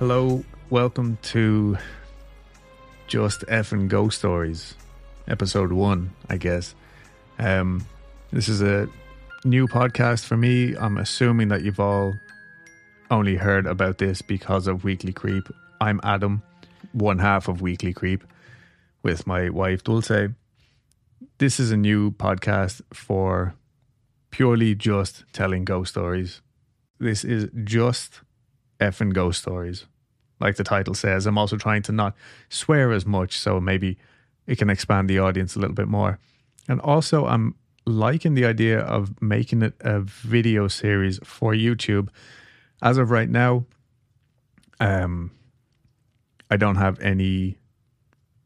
Hello, 0.00 0.42
welcome 0.70 1.18
to 1.20 1.76
Just 3.06 3.44
F 3.48 3.72
and 3.72 3.90
Ghost 3.90 4.16
Stories, 4.16 4.74
episode 5.28 5.72
one, 5.72 6.14
I 6.30 6.38
guess. 6.38 6.74
Um, 7.38 7.84
this 8.32 8.48
is 8.48 8.62
a 8.62 8.88
new 9.44 9.68
podcast 9.68 10.24
for 10.24 10.38
me. 10.38 10.74
I'm 10.74 10.96
assuming 10.96 11.48
that 11.48 11.64
you've 11.64 11.80
all 11.80 12.14
only 13.10 13.36
heard 13.36 13.66
about 13.66 13.98
this 13.98 14.22
because 14.22 14.66
of 14.66 14.84
Weekly 14.84 15.12
Creep. 15.12 15.46
I'm 15.82 16.00
Adam, 16.02 16.42
one 16.92 17.18
half 17.18 17.46
of 17.46 17.60
Weekly 17.60 17.92
Creep, 17.92 18.24
with 19.02 19.26
my 19.26 19.50
wife 19.50 19.84
Dulce. 19.84 20.30
This 21.36 21.60
is 21.60 21.72
a 21.72 21.76
new 21.76 22.10
podcast 22.12 22.80
for 22.94 23.54
purely 24.30 24.74
just 24.74 25.24
telling 25.34 25.66
ghost 25.66 25.90
stories. 25.90 26.40
This 26.98 27.22
is 27.22 27.50
just 27.64 28.22
effing 28.80 29.12
ghost 29.12 29.42
stories, 29.42 29.84
like 30.40 30.56
the 30.56 30.64
title 30.64 30.94
says. 30.94 31.26
I'm 31.26 31.38
also 31.38 31.56
trying 31.56 31.82
to 31.82 31.92
not 31.92 32.14
swear 32.48 32.92
as 32.92 33.06
much, 33.06 33.38
so 33.38 33.60
maybe 33.60 33.98
it 34.46 34.58
can 34.58 34.70
expand 34.70 35.08
the 35.08 35.18
audience 35.18 35.54
a 35.56 35.58
little 35.58 35.74
bit 35.74 35.88
more. 35.88 36.18
And 36.68 36.80
also, 36.80 37.26
I'm 37.26 37.54
liking 37.86 38.34
the 38.34 38.44
idea 38.44 38.80
of 38.80 39.20
making 39.20 39.62
it 39.62 39.74
a 39.80 40.00
video 40.00 40.68
series 40.68 41.18
for 41.24 41.52
YouTube. 41.52 42.08
As 42.82 42.96
of 42.98 43.10
right 43.10 43.28
now, 43.28 43.64
um, 44.78 45.30
I 46.50 46.56
don't 46.56 46.76
have 46.76 46.98
any 47.00 47.58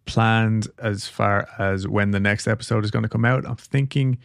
plans 0.06 0.68
as 0.78 1.08
far 1.08 1.48
as 1.58 1.88
when 1.88 2.10
the 2.10 2.20
next 2.20 2.46
episode 2.46 2.84
is 2.84 2.90
going 2.90 3.04
to 3.04 3.08
come 3.08 3.24
out. 3.24 3.46
I'm 3.46 3.56
thinking 3.56 4.18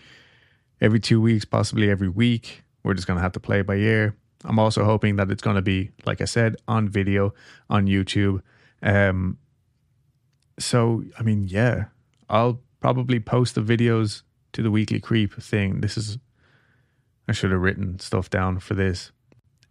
every 0.82 1.00
two 1.00 1.22
weeks, 1.22 1.46
possibly 1.46 1.90
every 1.90 2.10
week. 2.10 2.64
We're 2.84 2.94
just 2.94 3.08
going 3.08 3.18
to 3.18 3.22
have 3.22 3.34
to 3.34 3.40
play 3.40 3.62
by 3.62 3.76
ear. 3.76 4.16
I'm 4.46 4.60
also 4.60 4.86
hoping 4.86 5.18
that 5.18 5.30
it's 5.30 5.42
going 5.42 5.58
to 5.58 5.62
be, 5.62 5.92
like 6.06 6.22
I 6.22 6.26
said, 6.26 6.56
on 6.68 6.88
video 6.88 7.34
on 7.70 7.88
YouTube. 7.88 8.42
Um, 8.82 9.38
so, 10.58 11.04
I 11.20 11.24
mean, 11.24 11.46
yeah, 11.46 11.86
I'll 12.30 12.62
probably 12.80 13.20
post 13.20 13.56
the 13.56 13.62
videos 13.62 14.24
to 14.54 14.62
the 14.62 14.72
weekly 14.72 15.00
creep 15.00 15.34
thing. 15.42 15.82
This 15.82 15.98
is, 15.98 16.18
I 17.28 17.34
should 17.34 17.52
have 17.52 17.62
written 17.62 18.00
stuff 18.00 18.30
down 18.30 18.60
for 18.60 18.76
this. 18.76 19.12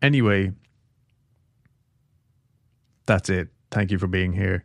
Anyway, 0.02 0.52
that's 3.06 3.30
it. 3.30 3.48
Thank 3.70 3.90
you 3.90 3.98
for 3.98 4.06
being 4.06 4.32
here. 4.32 4.64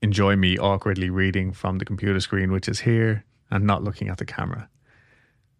Enjoy 0.00 0.36
me 0.36 0.58
awkwardly 0.58 1.10
reading 1.10 1.52
from 1.52 1.78
the 1.78 1.84
computer 1.84 2.20
screen, 2.20 2.52
which 2.52 2.68
is 2.68 2.80
here, 2.80 3.24
and 3.50 3.66
not 3.66 3.82
looking 3.82 4.08
at 4.08 4.18
the 4.18 4.24
camera. 4.24 4.68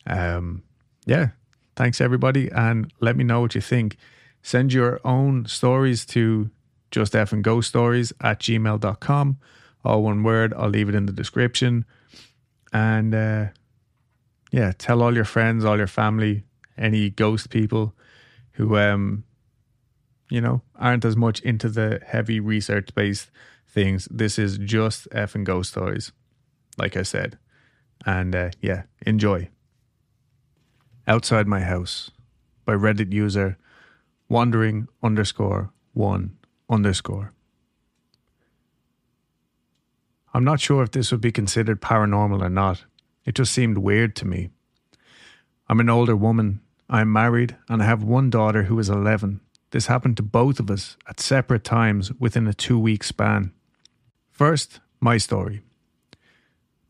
Um, 0.06 0.62
yeah, 1.06 1.30
thanks 1.76 2.00
everybody, 2.00 2.50
and 2.50 2.92
let 3.00 3.16
me 3.16 3.24
know 3.24 3.40
what 3.40 3.54
you 3.54 3.60
think. 3.60 3.96
Send 4.42 4.72
your 4.72 5.00
own 5.04 5.46
stories 5.46 6.04
to 6.06 6.50
just 6.90 7.16
F 7.16 7.32
and 7.32 7.42
ghost 7.42 7.68
stories 7.68 8.12
at 8.20 8.40
gmail.com. 8.40 9.38
All 9.84 10.02
one 10.02 10.22
word. 10.22 10.54
I'll 10.54 10.68
leave 10.68 10.88
it 10.88 10.94
in 10.94 11.06
the 11.06 11.12
description. 11.12 11.84
And 12.72 13.14
uh, 13.14 13.46
yeah, 14.52 14.72
tell 14.76 15.02
all 15.02 15.14
your 15.14 15.24
friends, 15.24 15.64
all 15.64 15.76
your 15.76 15.86
family, 15.86 16.44
any 16.78 17.10
ghost 17.10 17.50
people 17.50 17.94
who 18.52 18.76
um 18.76 19.24
you 20.30 20.40
know 20.40 20.62
aren't 20.76 21.04
as 21.04 21.16
much 21.16 21.40
into 21.40 21.68
the 21.68 22.00
heavy 22.06 22.40
research 22.40 22.94
based 22.94 23.30
things. 23.68 24.08
This 24.10 24.38
is 24.38 24.58
just 24.58 25.08
F 25.12 25.34
and 25.34 25.44
ghost 25.44 25.70
stories, 25.70 26.12
like 26.78 26.96
I 26.96 27.02
said. 27.02 27.38
And 28.06 28.34
uh, 28.34 28.50
yeah, 28.60 28.84
enjoy. 29.04 29.48
Outside 31.06 31.46
My 31.46 31.60
House 31.60 32.10
by 32.64 32.72
Reddit 32.72 33.12
user 33.12 33.58
wandering 34.30 34.88
underscore 35.02 35.70
one 35.92 36.38
underscore. 36.70 37.32
I'm 40.32 40.44
not 40.44 40.60
sure 40.60 40.82
if 40.82 40.92
this 40.92 41.12
would 41.12 41.20
be 41.20 41.30
considered 41.30 41.82
paranormal 41.82 42.40
or 42.40 42.48
not. 42.48 42.84
It 43.26 43.34
just 43.34 43.52
seemed 43.52 43.78
weird 43.78 44.16
to 44.16 44.26
me. 44.26 44.48
I'm 45.68 45.78
an 45.78 45.90
older 45.90 46.16
woman. 46.16 46.60
I'm 46.88 47.12
married 47.12 47.54
and 47.68 47.82
I 47.82 47.86
have 47.86 48.02
one 48.02 48.30
daughter 48.30 48.62
who 48.62 48.78
is 48.78 48.88
11. 48.88 49.40
This 49.72 49.86
happened 49.86 50.16
to 50.16 50.22
both 50.22 50.58
of 50.58 50.70
us 50.70 50.96
at 51.06 51.20
separate 51.20 51.64
times 51.64 52.12
within 52.18 52.46
a 52.46 52.54
two 52.54 52.78
week 52.78 53.04
span. 53.04 53.52
First, 54.30 54.80
my 55.00 55.18
story. 55.18 55.60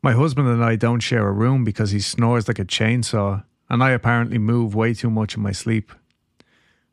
My 0.01 0.13
husband 0.13 0.47
and 0.47 0.63
I 0.63 0.77
don't 0.77 1.01
share 1.01 1.27
a 1.27 1.33
room 1.33 1.65
because 1.65 1.91
he 1.91 1.99
snores 1.99 2.47
like 2.47 2.59
a 2.59 2.65
chainsaw 2.65 3.43
and 3.69 3.83
I 3.83 3.91
apparently 3.91 4.37
move 4.37 4.75
way 4.75 4.93
too 4.93 5.09
much 5.09 5.35
in 5.35 5.43
my 5.43 5.51
sleep. 5.51 5.91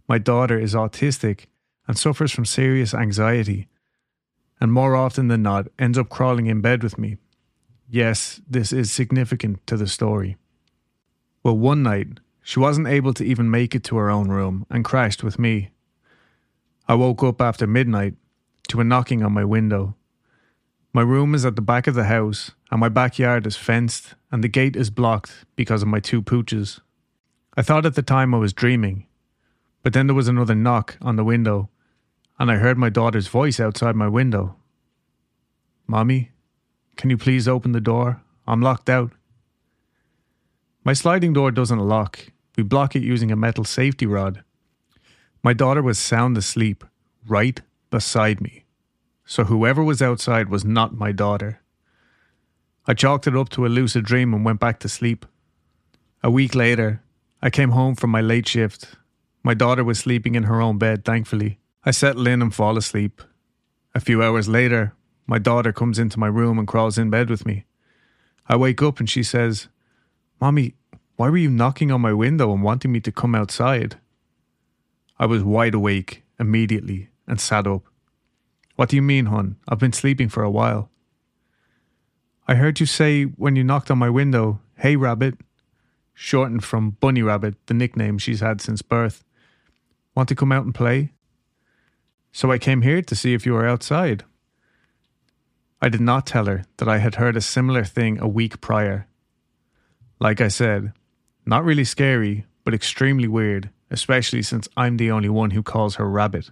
My 0.08 0.18
daughter 0.18 0.58
is 0.58 0.74
autistic 0.74 1.46
and 1.86 1.98
suffers 1.98 2.32
from 2.32 2.44
serious 2.44 2.94
anxiety, 2.94 3.68
and 4.60 4.72
more 4.72 4.94
often 4.94 5.28
than 5.28 5.42
not 5.42 5.68
ends 5.78 5.98
up 5.98 6.08
crawling 6.08 6.46
in 6.46 6.60
bed 6.60 6.82
with 6.82 6.98
me. 6.98 7.16
Yes, 7.88 8.40
this 8.48 8.72
is 8.72 8.90
significant 8.90 9.66
to 9.66 9.76
the 9.76 9.86
story. 9.86 10.36
Well, 11.42 11.58
one 11.58 11.82
night, 11.82 12.20
she 12.42 12.60
wasn't 12.60 12.88
able 12.88 13.12
to 13.14 13.24
even 13.24 13.50
make 13.50 13.74
it 13.74 13.84
to 13.84 13.96
her 13.96 14.10
own 14.10 14.28
room 14.28 14.66
and 14.70 14.84
crashed 14.84 15.22
with 15.22 15.38
me. 15.38 15.70
I 16.88 16.94
woke 16.94 17.22
up 17.22 17.40
after 17.40 17.66
midnight 17.66 18.14
to 18.68 18.80
a 18.80 18.84
knocking 18.84 19.22
on 19.22 19.32
my 19.32 19.44
window. 19.44 19.94
My 20.94 21.00
room 21.00 21.34
is 21.34 21.47
at 21.47 21.56
the 21.56 21.62
back 21.62 21.86
of 21.86 21.94
the 21.94 22.04
house, 22.04 22.50
and 22.70 22.78
my 22.78 22.91
backyard 22.91 23.47
is 23.47 23.56
fenced, 23.56 24.14
and 24.30 24.44
the 24.44 24.48
gate 24.48 24.76
is 24.76 24.91
blocked 24.91 25.47
because 25.56 25.80
of 25.80 25.88
my 25.88 26.00
two 26.00 26.20
pooches. 26.20 26.80
I 27.56 27.62
thought 27.62 27.86
at 27.86 27.94
the 27.94 28.03
time 28.03 28.34
I 28.34 28.38
was 28.38 28.53
dreaming, 28.53 29.06
but 29.82 29.94
then 29.94 30.06
there 30.06 30.14
was 30.14 30.28
another 30.28 30.54
knock 30.54 30.98
on 31.00 31.16
the 31.16 31.25
window, 31.25 31.70
and 32.38 32.50
I 32.50 32.56
heard 32.56 32.76
my 32.76 32.91
daughter's 32.91 33.28
voice 33.28 33.58
outside 33.58 33.97
my 33.97 34.06
window. 34.06 34.56
Mommy, 35.86 36.31
can 36.97 37.08
you 37.08 37.16
please 37.16 37.48
open 37.48 37.72
the 37.72 37.81
door? 37.81 38.20
I'm 38.47 38.60
locked 38.60 38.91
out. 38.91 39.12
My 40.84 40.92
sliding 40.92 41.32
door 41.32 41.50
doesn't 41.50 41.78
lock. 41.78 42.32
We 42.56 42.64
block 42.64 42.94
it 42.94 43.02
using 43.02 43.32
a 43.32 43.36
metal 43.36 43.64
safety 43.64 44.04
rod. 44.04 44.44
My 45.42 45.54
daughter 45.54 45.81
was 45.81 45.98
sound 45.98 46.36
asleep, 46.36 46.84
right 47.26 47.62
beside 47.91 48.42
me. 48.42 48.61
So 49.24 49.44
whoever 49.44 49.82
was 49.82 50.02
outside 50.02 50.48
was 50.48 50.64
not 50.64 50.94
my 50.94 51.12
daughter. 51.12 51.60
I 52.86 52.94
chalked 52.94 53.26
it 53.26 53.36
up 53.36 53.48
to 53.50 53.64
a 53.64 53.68
lucid 53.68 54.04
dream 54.04 54.34
and 54.34 54.44
went 54.44 54.60
back 54.60 54.80
to 54.80 54.88
sleep. 54.88 55.24
A 56.22 56.30
week 56.30 56.54
later, 56.54 57.02
I 57.40 57.50
came 57.50 57.70
home 57.70 57.94
from 57.94 58.10
my 58.10 58.20
late 58.20 58.48
shift. 58.48 58.96
My 59.42 59.54
daughter 59.54 59.84
was 59.84 59.98
sleeping 59.98 60.34
in 60.34 60.44
her 60.44 60.60
own 60.60 60.78
bed, 60.78 61.04
thankfully. 61.04 61.58
I 61.84 61.90
settle 61.90 62.26
in 62.26 62.42
and 62.42 62.54
fall 62.54 62.76
asleep. 62.76 63.22
A 63.94 64.00
few 64.00 64.22
hours 64.22 64.48
later, 64.48 64.94
my 65.26 65.38
daughter 65.38 65.72
comes 65.72 65.98
into 65.98 66.18
my 66.18 66.26
room 66.26 66.58
and 66.58 66.66
crawls 66.66 66.98
in 66.98 67.10
bed 67.10 67.30
with 67.30 67.46
me. 67.46 67.64
I 68.48 68.56
wake 68.56 68.82
up 68.82 68.98
and 68.98 69.08
she 69.08 69.22
says, 69.22 69.68
Mommy, 70.40 70.74
why 71.16 71.28
were 71.28 71.36
you 71.36 71.50
knocking 71.50 71.92
on 71.92 72.00
my 72.00 72.12
window 72.12 72.52
and 72.52 72.62
wanting 72.62 72.90
me 72.90 73.00
to 73.00 73.12
come 73.12 73.34
outside? 73.34 73.98
I 75.18 75.26
was 75.26 75.44
wide 75.44 75.74
awake 75.74 76.24
immediately 76.38 77.10
and 77.28 77.40
sat 77.40 77.66
up. 77.66 77.84
What 78.76 78.88
do 78.88 78.96
you 78.96 79.02
mean, 79.02 79.26
hon? 79.26 79.56
I've 79.68 79.78
been 79.78 79.92
sleeping 79.92 80.28
for 80.28 80.42
a 80.42 80.50
while. 80.50 80.90
I 82.48 82.54
heard 82.54 82.80
you 82.80 82.86
say 82.86 83.24
when 83.24 83.56
you 83.56 83.64
knocked 83.64 83.90
on 83.90 83.98
my 83.98 84.10
window, 84.10 84.60
Hey 84.78 84.96
Rabbit, 84.96 85.36
shortened 86.14 86.64
from 86.64 86.96
Bunny 87.00 87.22
Rabbit, 87.22 87.54
the 87.66 87.74
nickname 87.74 88.18
she's 88.18 88.40
had 88.40 88.60
since 88.60 88.82
birth. 88.82 89.24
Want 90.14 90.28
to 90.28 90.34
come 90.34 90.52
out 90.52 90.64
and 90.64 90.74
play? 90.74 91.12
So 92.32 92.50
I 92.50 92.58
came 92.58 92.82
here 92.82 93.02
to 93.02 93.14
see 93.14 93.34
if 93.34 93.46
you 93.46 93.52
were 93.52 93.66
outside. 93.66 94.24
I 95.80 95.88
did 95.88 96.00
not 96.00 96.26
tell 96.26 96.46
her 96.46 96.64
that 96.78 96.88
I 96.88 96.98
had 96.98 97.16
heard 97.16 97.36
a 97.36 97.40
similar 97.40 97.84
thing 97.84 98.18
a 98.18 98.28
week 98.28 98.60
prior. 98.60 99.06
Like 100.18 100.40
I 100.40 100.48
said, 100.48 100.92
not 101.44 101.64
really 101.64 101.84
scary, 101.84 102.46
but 102.64 102.75
extremely 102.75 103.28
weird, 103.28 103.70
especially 103.90 104.42
since 104.42 104.68
I'm 104.76 104.96
the 104.96 105.10
only 105.10 105.28
one 105.28 105.50
who 105.50 105.62
calls 105.62 105.96
her 105.96 106.08
Rabbit. 106.08 106.50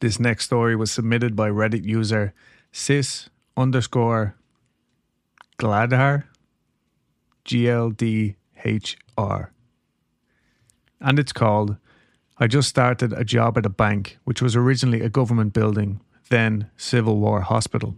This 0.00 0.20
next 0.20 0.44
story 0.44 0.76
was 0.76 0.90
submitted 0.90 1.34
by 1.34 1.50
Reddit 1.50 1.84
user 1.84 2.32
sis 2.70 3.28
underscore 3.56 4.36
Gladhar, 5.58 6.24
G 7.44 7.68
L 7.68 7.90
D 7.90 8.36
H 8.64 8.96
R. 9.16 9.52
And 11.00 11.18
it's 11.18 11.32
called 11.32 11.76
I 12.40 12.46
just 12.46 12.68
started 12.68 13.12
a 13.12 13.24
job 13.24 13.58
at 13.58 13.66
a 13.66 13.70
bank, 13.70 14.18
which 14.22 14.40
was 14.40 14.54
originally 14.54 15.00
a 15.00 15.08
government 15.08 15.52
building, 15.52 16.00
then 16.28 16.70
Civil 16.76 17.18
War 17.18 17.40
Hospital. 17.40 17.96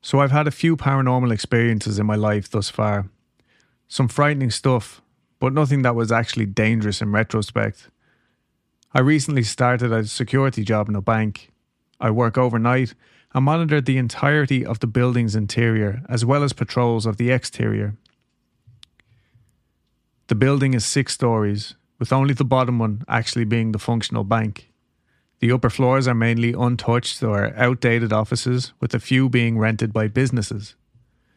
So 0.00 0.20
I've 0.20 0.30
had 0.30 0.46
a 0.46 0.52
few 0.52 0.76
paranormal 0.76 1.32
experiences 1.32 1.98
in 1.98 2.06
my 2.06 2.14
life 2.14 2.48
thus 2.48 2.70
far. 2.70 3.08
Some 3.88 4.06
frightening 4.06 4.50
stuff, 4.50 5.02
but 5.40 5.52
nothing 5.52 5.82
that 5.82 5.96
was 5.96 6.12
actually 6.12 6.46
dangerous 6.46 7.02
in 7.02 7.10
retrospect. 7.10 7.88
I 8.96 9.00
recently 9.00 9.42
started 9.42 9.90
a 9.90 10.06
security 10.06 10.62
job 10.62 10.88
in 10.88 10.94
a 10.94 11.02
bank. 11.02 11.50
I 12.00 12.12
work 12.12 12.38
overnight 12.38 12.94
and 13.34 13.44
monitor 13.44 13.80
the 13.80 13.98
entirety 13.98 14.64
of 14.64 14.78
the 14.78 14.86
building's 14.86 15.34
interior 15.34 16.02
as 16.08 16.24
well 16.24 16.44
as 16.44 16.52
patrols 16.52 17.04
of 17.04 17.16
the 17.16 17.32
exterior. 17.32 17.96
The 20.28 20.36
building 20.36 20.74
is 20.74 20.84
six 20.84 21.12
stories, 21.12 21.74
with 21.98 22.12
only 22.12 22.34
the 22.34 22.44
bottom 22.44 22.78
one 22.78 23.02
actually 23.08 23.44
being 23.44 23.72
the 23.72 23.80
functional 23.80 24.22
bank. 24.22 24.70
The 25.40 25.50
upper 25.50 25.70
floors 25.70 26.06
are 26.06 26.14
mainly 26.14 26.52
untouched 26.52 27.20
or 27.20 27.52
outdated 27.56 28.12
offices, 28.12 28.72
with 28.78 28.94
a 28.94 29.00
few 29.00 29.28
being 29.28 29.58
rented 29.58 29.92
by 29.92 30.06
businesses. 30.06 30.76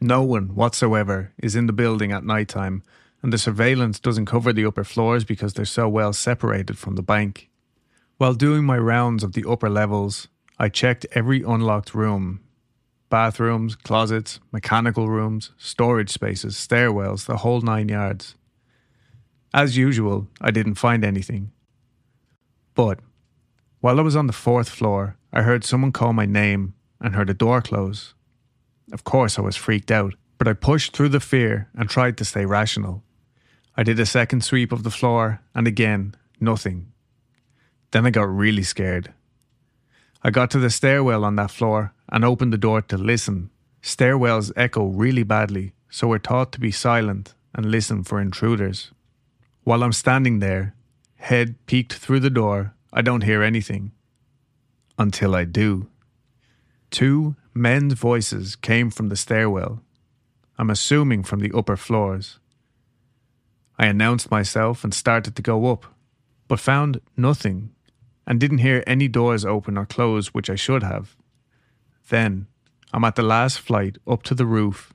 No 0.00 0.22
one 0.22 0.54
whatsoever 0.54 1.32
is 1.42 1.56
in 1.56 1.66
the 1.66 1.72
building 1.72 2.12
at 2.12 2.22
night 2.22 2.46
time, 2.46 2.84
and 3.22 3.32
the 3.32 3.38
surveillance 3.38 3.98
doesn't 3.98 4.26
cover 4.26 4.52
the 4.52 4.64
upper 4.64 4.84
floors 4.84 5.24
because 5.24 5.54
they're 5.54 5.64
so 5.64 5.88
well 5.88 6.12
separated 6.12 6.78
from 6.78 6.94
the 6.94 7.02
bank. 7.02 7.48
While 8.16 8.34
doing 8.34 8.64
my 8.64 8.78
rounds 8.78 9.22
of 9.22 9.32
the 9.32 9.44
upper 9.48 9.70
levels, 9.70 10.28
I 10.58 10.68
checked 10.68 11.06
every 11.12 11.42
unlocked 11.42 11.94
room 11.94 12.40
bathrooms, 13.10 13.74
closets, 13.74 14.38
mechanical 14.52 15.08
rooms, 15.08 15.50
storage 15.56 16.10
spaces, 16.10 16.54
stairwells, 16.56 17.24
the 17.24 17.38
whole 17.38 17.62
nine 17.62 17.88
yards. 17.88 18.34
As 19.54 19.78
usual, 19.78 20.28
I 20.40 20.50
didn't 20.50 20.74
find 20.74 21.04
anything. 21.04 21.52
But 22.74 23.00
while 23.80 23.98
I 23.98 24.02
was 24.02 24.14
on 24.16 24.26
the 24.26 24.32
fourth 24.32 24.68
floor, 24.68 25.16
I 25.32 25.42
heard 25.42 25.64
someone 25.64 25.92
call 25.92 26.12
my 26.12 26.26
name 26.26 26.74
and 27.00 27.14
heard 27.14 27.30
a 27.30 27.34
door 27.34 27.62
close. 27.62 28.14
Of 28.92 29.04
course, 29.04 29.38
I 29.38 29.42
was 29.42 29.56
freaked 29.56 29.90
out, 29.90 30.14
but 30.36 30.48
I 30.48 30.52
pushed 30.52 30.94
through 30.94 31.10
the 31.10 31.20
fear 31.20 31.68
and 31.74 31.88
tried 31.88 32.16
to 32.18 32.24
stay 32.24 32.44
rational. 32.44 33.02
I 33.78 33.84
did 33.84 34.00
a 34.00 34.06
second 34.06 34.42
sweep 34.42 34.72
of 34.72 34.82
the 34.82 34.90
floor, 34.90 35.40
and 35.54 35.68
again, 35.68 36.16
nothing. 36.40 36.92
Then 37.92 38.06
I 38.06 38.10
got 38.10 38.28
really 38.28 38.64
scared. 38.64 39.14
I 40.20 40.30
got 40.30 40.50
to 40.50 40.58
the 40.58 40.68
stairwell 40.68 41.24
on 41.24 41.36
that 41.36 41.52
floor 41.52 41.92
and 42.08 42.24
opened 42.24 42.52
the 42.52 42.58
door 42.58 42.82
to 42.82 42.98
listen. 42.98 43.50
Stairwells 43.80 44.50
echo 44.56 44.86
really 44.86 45.22
badly, 45.22 45.74
so 45.88 46.08
we're 46.08 46.18
taught 46.18 46.50
to 46.52 46.60
be 46.60 46.72
silent 46.72 47.34
and 47.54 47.70
listen 47.70 48.02
for 48.02 48.20
intruders. 48.20 48.90
While 49.62 49.84
I'm 49.84 49.92
standing 49.92 50.40
there, 50.40 50.74
head 51.14 51.54
peeked 51.66 51.92
through 51.92 52.18
the 52.18 52.30
door, 52.30 52.74
I 52.92 53.00
don't 53.02 53.22
hear 53.22 53.44
anything. 53.44 53.92
Until 54.98 55.36
I 55.36 55.44
do. 55.44 55.86
Two 56.90 57.36
men's 57.54 57.92
voices 57.92 58.56
came 58.56 58.90
from 58.90 59.08
the 59.08 59.14
stairwell. 59.14 59.84
I'm 60.58 60.68
assuming 60.68 61.22
from 61.22 61.38
the 61.38 61.52
upper 61.54 61.76
floors. 61.76 62.40
I 63.78 63.86
announced 63.86 64.30
myself 64.30 64.82
and 64.82 64.92
started 64.92 65.36
to 65.36 65.42
go 65.42 65.66
up, 65.70 65.86
but 66.48 66.58
found 66.58 67.00
nothing 67.16 67.70
and 68.26 68.40
didn't 68.40 68.58
hear 68.58 68.82
any 68.86 69.08
doors 69.08 69.44
open 69.44 69.78
or 69.78 69.86
close, 69.86 70.28
which 70.28 70.50
I 70.50 70.56
should 70.56 70.82
have. 70.82 71.16
Then 72.08 72.46
I'm 72.92 73.04
at 73.04 73.16
the 73.16 73.22
last 73.22 73.60
flight 73.60 73.98
up 74.06 74.22
to 74.24 74.34
the 74.34 74.46
roof 74.46 74.92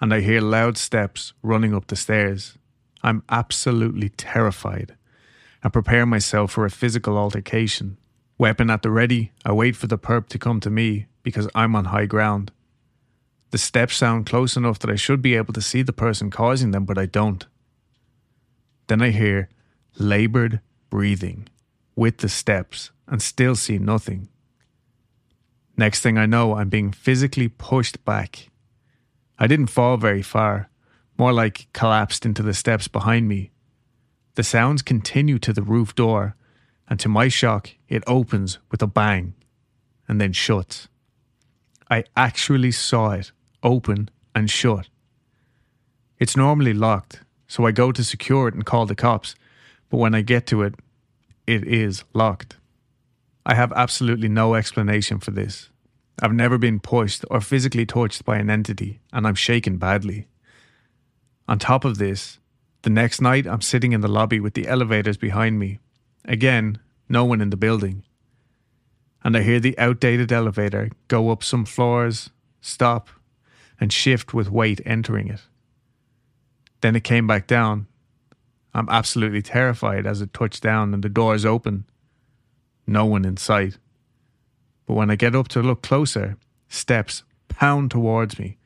and 0.00 0.14
I 0.14 0.20
hear 0.20 0.40
loud 0.40 0.76
steps 0.78 1.32
running 1.42 1.74
up 1.74 1.88
the 1.88 1.96
stairs. 1.96 2.56
I'm 3.02 3.22
absolutely 3.28 4.10
terrified 4.10 4.96
and 5.62 5.72
prepare 5.72 6.06
myself 6.06 6.52
for 6.52 6.64
a 6.64 6.70
physical 6.70 7.18
altercation. 7.18 7.98
Weapon 8.38 8.70
at 8.70 8.82
the 8.82 8.90
ready, 8.90 9.32
I 9.44 9.52
wait 9.52 9.74
for 9.74 9.88
the 9.88 9.98
perp 9.98 10.28
to 10.28 10.38
come 10.38 10.60
to 10.60 10.70
me 10.70 11.06
because 11.22 11.48
I'm 11.54 11.74
on 11.74 11.86
high 11.86 12.06
ground. 12.06 12.52
The 13.50 13.58
steps 13.58 13.96
sound 13.96 14.26
close 14.26 14.56
enough 14.56 14.78
that 14.80 14.90
I 14.90 14.96
should 14.96 15.22
be 15.22 15.34
able 15.34 15.54
to 15.54 15.60
see 15.60 15.82
the 15.82 15.92
person 15.92 16.30
causing 16.30 16.70
them, 16.70 16.84
but 16.84 16.98
I 16.98 17.06
don't. 17.06 17.44
Then 18.88 19.00
I 19.00 19.10
hear 19.10 19.48
laboured 19.98 20.60
breathing 20.90 21.48
with 21.94 22.18
the 22.18 22.28
steps 22.28 22.90
and 23.06 23.22
still 23.22 23.54
see 23.54 23.78
nothing. 23.78 24.28
Next 25.76 26.00
thing 26.00 26.18
I 26.18 26.26
know, 26.26 26.56
I'm 26.56 26.68
being 26.68 26.90
physically 26.90 27.48
pushed 27.48 28.04
back. 28.04 28.50
I 29.38 29.46
didn't 29.46 29.68
fall 29.68 29.96
very 29.96 30.22
far, 30.22 30.68
more 31.16 31.32
like 31.32 31.68
collapsed 31.72 32.26
into 32.26 32.42
the 32.42 32.54
steps 32.54 32.88
behind 32.88 33.28
me. 33.28 33.52
The 34.34 34.42
sounds 34.42 34.82
continue 34.82 35.38
to 35.38 35.52
the 35.52 35.62
roof 35.62 35.94
door, 35.94 36.34
and 36.88 36.98
to 37.00 37.08
my 37.08 37.28
shock, 37.28 37.70
it 37.88 38.02
opens 38.06 38.58
with 38.70 38.82
a 38.82 38.86
bang 38.86 39.34
and 40.08 40.20
then 40.20 40.32
shuts. 40.32 40.88
I 41.90 42.04
actually 42.16 42.72
saw 42.72 43.10
it 43.10 43.32
open 43.62 44.10
and 44.34 44.50
shut. 44.50 44.88
It's 46.18 46.36
normally 46.36 46.72
locked, 46.72 47.20
so 47.48 47.66
I 47.66 47.72
go 47.72 47.90
to 47.90 48.04
secure 48.04 48.46
it 48.46 48.54
and 48.54 48.64
call 48.64 48.86
the 48.86 48.94
cops, 48.94 49.34
but 49.88 49.96
when 49.96 50.14
I 50.14 50.20
get 50.20 50.46
to 50.48 50.62
it, 50.62 50.74
it 51.46 51.66
is 51.66 52.04
locked. 52.12 52.56
I 53.44 53.54
have 53.54 53.72
absolutely 53.72 54.28
no 54.28 54.54
explanation 54.54 55.18
for 55.18 55.30
this. 55.30 55.70
I've 56.20 56.34
never 56.34 56.58
been 56.58 56.78
pushed 56.78 57.24
or 57.30 57.40
physically 57.40 57.86
touched 57.86 58.24
by 58.24 58.36
an 58.36 58.50
entity, 58.50 59.00
and 59.12 59.26
I'm 59.26 59.34
shaken 59.34 59.78
badly. 59.78 60.26
On 61.48 61.58
top 61.58 61.86
of 61.86 61.96
this, 61.96 62.38
the 62.82 62.90
next 62.90 63.20
night 63.20 63.46
I'm 63.46 63.62
sitting 63.62 63.92
in 63.92 64.02
the 64.02 64.08
lobby 64.08 64.38
with 64.38 64.52
the 64.54 64.68
elevators 64.68 65.16
behind 65.16 65.58
me. 65.58 65.78
Again, 66.26 66.78
no 67.08 67.24
one 67.24 67.40
in 67.40 67.50
the 67.50 67.56
building. 67.56 68.04
And 69.24 69.36
I 69.36 69.42
hear 69.42 69.58
the 69.58 69.78
outdated 69.78 70.30
elevator 70.30 70.90
go 71.08 71.30
up 71.30 71.42
some 71.42 71.64
floors, 71.64 72.30
stop, 72.60 73.08
and 73.80 73.92
shift 73.92 74.34
with 74.34 74.50
weight 74.50 74.80
entering 74.84 75.28
it. 75.28 75.40
Then 76.80 76.96
it 76.96 77.04
came 77.04 77.26
back 77.26 77.46
down. 77.46 77.86
I'm 78.74 78.88
absolutely 78.88 79.42
terrified 79.42 80.06
as 80.06 80.20
it 80.20 80.32
touched 80.32 80.62
down 80.62 80.94
and 80.94 81.02
the 81.02 81.08
doors 81.08 81.44
open. 81.44 81.84
No 82.86 83.04
one 83.04 83.24
in 83.24 83.36
sight. 83.36 83.78
But 84.86 84.94
when 84.94 85.10
I 85.10 85.16
get 85.16 85.34
up 85.34 85.48
to 85.48 85.62
look 85.62 85.82
closer, 85.82 86.36
steps 86.68 87.24
pound 87.48 87.90
towards 87.90 88.38
me, 88.38 88.56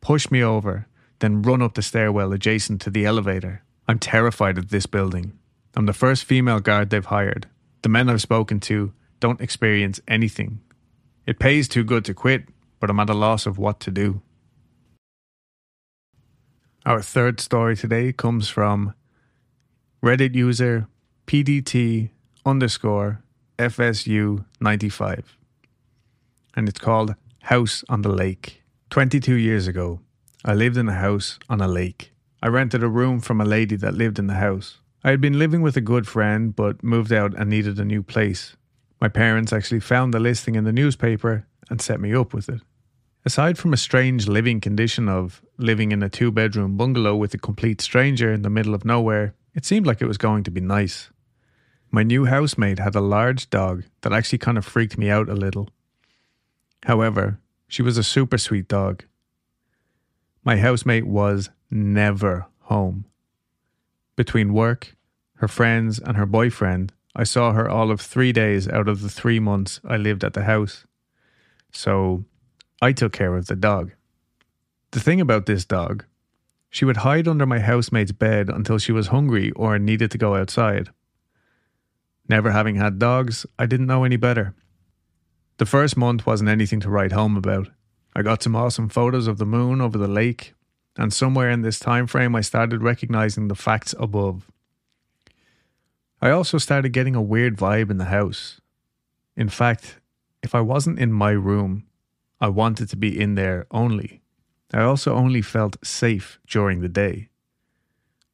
push 0.00 0.30
me 0.30 0.42
over, 0.42 0.86
then 1.20 1.42
run 1.42 1.62
up 1.62 1.74
the 1.74 1.82
stairwell 1.82 2.32
adjacent 2.32 2.80
to 2.82 2.90
the 2.90 3.06
elevator. 3.06 3.62
I'm 3.88 3.98
terrified 3.98 4.58
of 4.58 4.68
this 4.68 4.86
building. 4.86 5.38
I'm 5.74 5.86
the 5.86 5.92
first 5.92 6.24
female 6.24 6.60
guard 6.60 6.90
they've 6.90 7.04
hired. 7.04 7.48
The 7.82 7.88
men 7.88 8.10
I've 8.10 8.20
spoken 8.20 8.60
to 8.60 8.92
don't 9.20 9.40
experience 9.40 10.00
anything. 10.06 10.60
It 11.26 11.38
pays 11.38 11.68
too 11.68 11.84
good 11.84 12.04
to 12.06 12.14
quit, 12.14 12.44
but 12.80 12.90
I'm 12.90 13.00
at 13.00 13.10
a 13.10 13.14
loss 13.14 13.46
of 13.46 13.58
what 13.58 13.80
to 13.80 13.90
do. 13.90 14.20
Our 16.84 17.00
third 17.00 17.38
story 17.38 17.76
today 17.76 18.12
comes 18.12 18.48
from 18.48 18.94
Reddit 20.02 20.34
user 20.34 20.88
PDT 21.28 22.10
underscore 22.44 23.22
FSU95. 23.56 25.22
And 26.56 26.68
it's 26.68 26.80
called 26.80 27.14
House 27.42 27.84
on 27.88 28.02
the 28.02 28.08
Lake. 28.08 28.64
22 28.90 29.34
years 29.36 29.68
ago, 29.68 30.00
I 30.44 30.54
lived 30.54 30.76
in 30.76 30.88
a 30.88 30.94
house 30.94 31.38
on 31.48 31.60
a 31.60 31.68
lake. 31.68 32.12
I 32.42 32.48
rented 32.48 32.82
a 32.82 32.88
room 32.88 33.20
from 33.20 33.40
a 33.40 33.44
lady 33.44 33.76
that 33.76 33.94
lived 33.94 34.18
in 34.18 34.26
the 34.26 34.34
house. 34.34 34.78
I 35.04 35.10
had 35.10 35.20
been 35.20 35.38
living 35.38 35.62
with 35.62 35.76
a 35.76 35.80
good 35.80 36.08
friend, 36.08 36.54
but 36.54 36.82
moved 36.82 37.12
out 37.12 37.32
and 37.38 37.48
needed 37.48 37.78
a 37.78 37.84
new 37.84 38.02
place. 38.02 38.56
My 39.00 39.08
parents 39.08 39.52
actually 39.52 39.80
found 39.80 40.12
the 40.12 40.18
listing 40.18 40.56
in 40.56 40.64
the 40.64 40.72
newspaper 40.72 41.46
and 41.70 41.80
set 41.80 42.00
me 42.00 42.12
up 42.12 42.34
with 42.34 42.48
it. 42.48 42.60
Aside 43.24 43.56
from 43.56 43.72
a 43.72 43.76
strange 43.76 44.26
living 44.26 44.60
condition 44.60 45.08
of 45.08 45.42
living 45.56 45.92
in 45.92 46.02
a 46.02 46.08
two 46.08 46.32
bedroom 46.32 46.76
bungalow 46.76 47.14
with 47.14 47.32
a 47.34 47.38
complete 47.38 47.80
stranger 47.80 48.32
in 48.32 48.42
the 48.42 48.50
middle 48.50 48.74
of 48.74 48.84
nowhere, 48.84 49.34
it 49.54 49.64
seemed 49.64 49.86
like 49.86 50.02
it 50.02 50.08
was 50.08 50.18
going 50.18 50.42
to 50.44 50.50
be 50.50 50.60
nice. 50.60 51.10
My 51.90 52.02
new 52.02 52.24
housemate 52.24 52.80
had 52.80 52.96
a 52.96 53.00
large 53.00 53.48
dog 53.48 53.84
that 54.00 54.12
actually 54.12 54.38
kind 54.38 54.58
of 54.58 54.64
freaked 54.64 54.98
me 54.98 55.08
out 55.08 55.28
a 55.28 55.34
little. 55.34 55.68
However, 56.84 57.38
she 57.68 57.82
was 57.82 57.96
a 57.96 58.02
super 58.02 58.38
sweet 58.38 58.66
dog. 58.66 59.04
My 60.42 60.56
housemate 60.56 61.06
was 61.06 61.50
never 61.70 62.46
home. 62.62 63.04
Between 64.16 64.52
work, 64.52 64.96
her 65.36 65.48
friends, 65.48 66.00
and 66.00 66.16
her 66.16 66.26
boyfriend, 66.26 66.92
I 67.14 67.24
saw 67.24 67.52
her 67.52 67.68
all 67.68 67.90
of 67.90 68.00
three 68.00 68.32
days 68.32 68.66
out 68.66 68.88
of 68.88 69.00
the 69.00 69.08
three 69.08 69.38
months 69.38 69.80
I 69.84 69.96
lived 69.96 70.24
at 70.24 70.32
the 70.32 70.44
house. 70.44 70.86
So 71.70 72.24
I 72.82 72.90
took 72.90 73.12
care 73.12 73.36
of 73.36 73.46
the 73.46 73.54
dog. 73.54 73.92
The 74.90 74.98
thing 74.98 75.20
about 75.20 75.46
this 75.46 75.64
dog, 75.64 76.04
she 76.68 76.84
would 76.84 76.98
hide 76.98 77.28
under 77.28 77.46
my 77.46 77.60
housemate's 77.60 78.10
bed 78.10 78.48
until 78.48 78.76
she 78.76 78.90
was 78.90 79.06
hungry 79.06 79.52
or 79.52 79.78
needed 79.78 80.10
to 80.10 80.18
go 80.18 80.34
outside. 80.34 80.90
Never 82.28 82.50
having 82.50 82.74
had 82.74 82.98
dogs, 82.98 83.46
I 83.56 83.66
didn't 83.66 83.86
know 83.86 84.02
any 84.02 84.16
better. 84.16 84.56
The 85.58 85.66
first 85.66 85.96
month 85.96 86.26
wasn't 86.26 86.50
anything 86.50 86.80
to 86.80 86.90
write 86.90 87.12
home 87.12 87.36
about. 87.36 87.68
I 88.16 88.22
got 88.22 88.42
some 88.42 88.56
awesome 88.56 88.88
photos 88.88 89.28
of 89.28 89.38
the 89.38 89.46
moon 89.46 89.80
over 89.80 89.96
the 89.96 90.08
lake, 90.08 90.54
and 90.96 91.12
somewhere 91.12 91.50
in 91.50 91.62
this 91.62 91.78
time 91.78 92.08
frame 92.08 92.34
I 92.34 92.40
started 92.40 92.82
recognizing 92.82 93.46
the 93.46 93.54
facts 93.54 93.94
above. 93.96 94.50
I 96.20 96.30
also 96.30 96.58
started 96.58 96.92
getting 96.92 97.14
a 97.14 97.22
weird 97.22 97.56
vibe 97.56 97.92
in 97.92 97.98
the 97.98 98.06
house. 98.06 98.60
In 99.36 99.48
fact, 99.48 100.00
if 100.42 100.52
I 100.52 100.60
wasn't 100.60 100.98
in 100.98 101.12
my 101.12 101.30
room, 101.30 101.84
I 102.42 102.48
wanted 102.48 102.88
to 102.88 102.96
be 102.96 103.20
in 103.20 103.36
there 103.36 103.68
only. 103.70 104.20
I 104.74 104.82
also 104.82 105.14
only 105.14 105.42
felt 105.42 105.76
safe 105.86 106.40
during 106.48 106.80
the 106.80 106.88
day. 106.88 107.28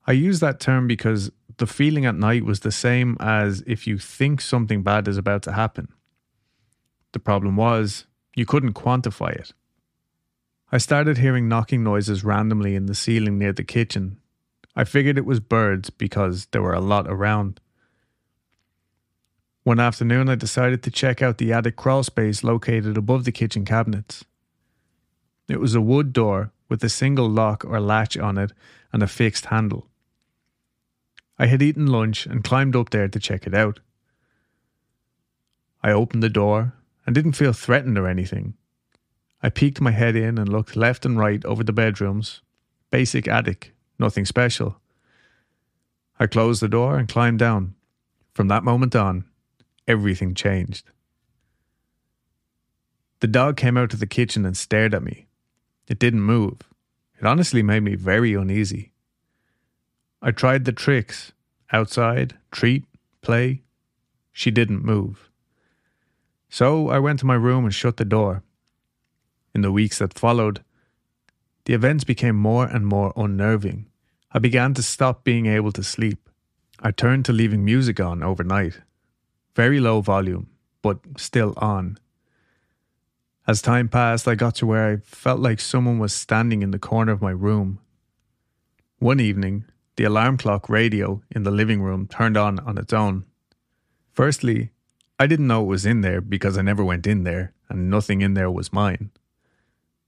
I 0.06 0.12
use 0.12 0.40
that 0.40 0.60
term 0.60 0.86
because 0.86 1.30
the 1.58 1.66
feeling 1.66 2.06
at 2.06 2.14
night 2.14 2.46
was 2.46 2.60
the 2.60 2.72
same 2.72 3.18
as 3.20 3.62
if 3.66 3.86
you 3.86 3.98
think 3.98 4.40
something 4.40 4.82
bad 4.82 5.08
is 5.08 5.18
about 5.18 5.42
to 5.42 5.52
happen. 5.52 5.88
The 7.12 7.18
problem 7.18 7.56
was, 7.56 8.06
you 8.34 8.46
couldn't 8.46 8.72
quantify 8.72 9.32
it. 9.32 9.52
I 10.72 10.78
started 10.78 11.18
hearing 11.18 11.46
knocking 11.46 11.84
noises 11.84 12.24
randomly 12.24 12.74
in 12.74 12.86
the 12.86 12.94
ceiling 12.94 13.36
near 13.38 13.52
the 13.52 13.62
kitchen. 13.62 14.20
I 14.74 14.84
figured 14.84 15.18
it 15.18 15.26
was 15.26 15.40
birds 15.40 15.90
because 15.90 16.46
there 16.52 16.62
were 16.62 16.72
a 16.72 16.80
lot 16.80 17.06
around. 17.06 17.60
One 19.68 19.80
afternoon, 19.80 20.30
I 20.30 20.34
decided 20.34 20.82
to 20.82 20.90
check 20.90 21.20
out 21.20 21.36
the 21.36 21.52
attic 21.52 21.76
crawl 21.76 22.02
space 22.02 22.42
located 22.42 22.96
above 22.96 23.26
the 23.26 23.30
kitchen 23.30 23.66
cabinets. 23.66 24.24
It 25.46 25.60
was 25.60 25.74
a 25.74 25.80
wood 25.82 26.14
door 26.14 26.52
with 26.70 26.82
a 26.82 26.88
single 26.88 27.28
lock 27.28 27.66
or 27.66 27.78
latch 27.78 28.16
on 28.16 28.38
it 28.38 28.54
and 28.94 29.02
a 29.02 29.06
fixed 29.06 29.44
handle. 29.52 29.86
I 31.38 31.48
had 31.48 31.60
eaten 31.60 31.86
lunch 31.86 32.24
and 32.24 32.42
climbed 32.42 32.76
up 32.76 32.88
there 32.88 33.08
to 33.08 33.20
check 33.20 33.46
it 33.46 33.52
out. 33.52 33.80
I 35.82 35.90
opened 35.90 36.22
the 36.22 36.30
door 36.30 36.72
and 37.04 37.14
didn't 37.14 37.32
feel 37.32 37.52
threatened 37.52 37.98
or 37.98 38.08
anything. 38.08 38.54
I 39.42 39.50
peeked 39.50 39.82
my 39.82 39.90
head 39.90 40.16
in 40.16 40.38
and 40.38 40.48
looked 40.48 40.76
left 40.76 41.04
and 41.04 41.18
right 41.18 41.44
over 41.44 41.62
the 41.62 41.74
bedrooms. 41.74 42.40
Basic 42.90 43.28
attic, 43.28 43.74
nothing 43.98 44.24
special. 44.24 44.80
I 46.18 46.26
closed 46.26 46.62
the 46.62 46.68
door 46.68 46.96
and 46.96 47.06
climbed 47.06 47.40
down. 47.40 47.74
From 48.32 48.48
that 48.48 48.64
moment 48.64 48.96
on, 48.96 49.26
everything 49.88 50.34
changed. 50.34 50.84
The 53.20 53.26
dog 53.26 53.56
came 53.56 53.76
out 53.76 53.90
to 53.90 53.96
the 53.96 54.06
kitchen 54.06 54.46
and 54.46 54.56
stared 54.56 54.94
at 54.94 55.02
me. 55.02 55.26
It 55.88 55.98
didn't 55.98 56.20
move. 56.20 56.58
It 57.18 57.26
honestly 57.26 57.62
made 57.62 57.82
me 57.82 57.96
very 57.96 58.34
uneasy. 58.34 58.92
I 60.22 60.30
tried 60.30 60.64
the 60.64 60.72
tricks 60.72 61.32
outside, 61.72 62.36
treat, 62.52 62.84
play. 63.22 63.62
She 64.32 64.52
didn't 64.52 64.84
move. 64.84 65.30
So 66.48 66.88
I 66.90 66.98
went 66.98 67.18
to 67.20 67.26
my 67.26 67.34
room 67.34 67.64
and 67.64 67.74
shut 67.74 67.96
the 67.96 68.04
door. 68.04 68.42
In 69.54 69.62
the 69.62 69.72
weeks 69.72 69.98
that 69.98 70.18
followed, 70.18 70.62
the 71.64 71.74
events 71.74 72.04
became 72.04 72.36
more 72.36 72.66
and 72.66 72.86
more 72.86 73.12
unnerving. 73.16 73.86
I 74.30 74.38
began 74.38 74.74
to 74.74 74.82
stop 74.82 75.24
being 75.24 75.46
able 75.46 75.72
to 75.72 75.82
sleep. 75.82 76.28
I 76.80 76.92
turned 76.92 77.24
to 77.24 77.32
leaving 77.32 77.64
music 77.64 77.98
on 77.98 78.22
overnight 78.22 78.80
very 79.58 79.80
low 79.80 80.00
volume, 80.00 80.46
but 80.82 81.00
still 81.16 81.52
on. 81.56 81.98
As 83.44 83.60
time 83.60 83.88
passed, 83.88 84.28
I 84.28 84.36
got 84.36 84.54
to 84.56 84.66
where 84.66 84.88
I 84.88 84.98
felt 84.98 85.40
like 85.40 85.58
someone 85.58 85.98
was 85.98 86.12
standing 86.12 86.62
in 86.62 86.70
the 86.70 86.78
corner 86.78 87.10
of 87.10 87.20
my 87.20 87.32
room. 87.32 87.80
One 89.00 89.18
evening, 89.18 89.64
the 89.96 90.04
alarm 90.04 90.36
clock 90.36 90.68
radio 90.68 91.22
in 91.34 91.42
the 91.42 91.50
living 91.50 91.82
room 91.82 92.06
turned 92.06 92.36
on 92.36 92.60
on 92.60 92.78
its 92.78 92.92
own. 92.92 93.24
Firstly, 94.12 94.70
I 95.18 95.26
didn't 95.26 95.48
know 95.48 95.62
it 95.62 95.74
was 95.74 95.84
in 95.84 96.02
there 96.02 96.20
because 96.20 96.56
I 96.56 96.62
never 96.62 96.84
went 96.84 97.04
in 97.04 97.24
there 97.24 97.52
and 97.68 97.90
nothing 97.90 98.20
in 98.20 98.34
there 98.34 98.52
was 98.52 98.72
mine. 98.72 99.10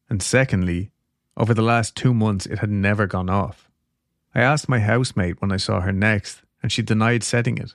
And 0.09 0.23
secondly, 0.23 0.93
over 1.37 1.55
the 1.55 1.71
last 1.73 1.97
two 1.97 2.15
months, 2.15 2.47
it 2.47 2.61
had 2.61 2.71
never 2.71 3.09
gone 3.09 3.29
off. 3.29 3.69
I 4.33 4.43
asked 4.43 4.69
my 4.69 4.79
housemate 4.79 5.41
when 5.41 5.51
I 5.51 5.57
saw 5.57 5.81
her 5.81 5.93
next, 5.93 6.43
and 6.63 6.71
she 6.71 6.83
denied 6.83 7.25
setting 7.25 7.59
it. 7.59 7.75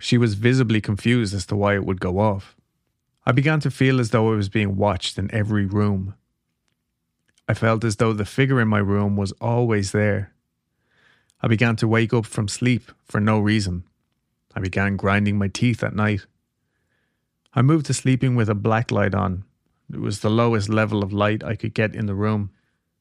She 0.00 0.18
was 0.18 0.34
visibly 0.34 0.80
confused 0.80 1.34
as 1.34 1.46
to 1.46 1.56
why 1.56 1.74
it 1.74 1.84
would 1.84 2.00
go 2.00 2.18
off. 2.18 2.54
I 3.24 3.32
began 3.32 3.60
to 3.60 3.70
feel 3.70 3.98
as 3.98 4.10
though 4.10 4.32
I 4.32 4.36
was 4.36 4.48
being 4.48 4.76
watched 4.76 5.18
in 5.18 5.34
every 5.34 5.66
room. 5.66 6.14
I 7.48 7.54
felt 7.54 7.82
as 7.84 7.96
though 7.96 8.12
the 8.12 8.24
figure 8.24 8.60
in 8.60 8.68
my 8.68 8.78
room 8.78 9.16
was 9.16 9.32
always 9.40 9.92
there. 9.92 10.32
I 11.42 11.48
began 11.48 11.76
to 11.76 11.88
wake 11.88 12.12
up 12.12 12.26
from 12.26 12.48
sleep 12.48 12.92
for 13.04 13.20
no 13.20 13.38
reason. 13.38 13.84
I 14.54 14.60
began 14.60 14.96
grinding 14.96 15.38
my 15.38 15.48
teeth 15.48 15.82
at 15.82 15.94
night. 15.94 16.26
I 17.54 17.62
moved 17.62 17.86
to 17.86 17.94
sleeping 17.94 18.36
with 18.36 18.48
a 18.48 18.54
black 18.54 18.90
light 18.90 19.14
on. 19.14 19.44
It 19.92 20.00
was 20.00 20.20
the 20.20 20.30
lowest 20.30 20.68
level 20.68 21.02
of 21.02 21.12
light 21.12 21.42
I 21.42 21.56
could 21.56 21.74
get 21.74 21.94
in 21.94 22.06
the 22.06 22.14
room. 22.14 22.50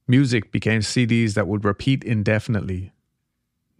Music 0.07 0.51
became 0.51 0.81
CDs 0.81 1.33
that 1.33 1.47
would 1.47 1.65
repeat 1.65 2.03
indefinitely. 2.03 2.91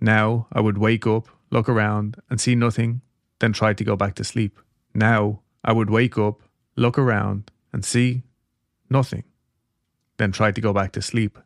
Now 0.01 0.47
I 0.51 0.61
would 0.61 0.77
wake 0.77 1.05
up, 1.05 1.27
look 1.51 1.69
around, 1.69 2.17
and 2.29 2.41
see 2.41 2.55
nothing 2.55 3.01
then 3.39 3.53
tried 3.53 3.77
to 3.77 3.83
go 3.83 3.95
back 3.95 4.15
to 4.15 4.23
sleep. 4.23 4.59
Now 4.93 5.41
I 5.63 5.73
would 5.73 5.89
wake 5.89 6.17
up, 6.17 6.41
look 6.75 6.97
around, 6.97 7.51
and 7.73 7.83
see 7.83 8.23
nothing, 8.89 9.23
then 10.17 10.31
try 10.31 10.51
to 10.51 10.61
go 10.61 10.73
back 10.73 10.91
to 10.93 11.01
sleep. 11.01 11.37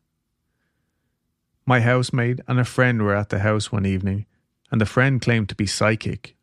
My 1.66 1.82
housemaid 1.82 2.42
and 2.48 2.60
a 2.60 2.66
friend 2.66 3.02
were 3.02 3.16
at 3.16 3.30
the 3.30 3.40
house 3.40 3.72
one 3.72 3.86
evening, 3.86 4.26
and 4.72 4.80
the 4.80 4.86
friend 4.86 5.22
claimed 5.22 5.50
to 5.50 5.56
be 5.56 5.66
psychic. 5.66 6.36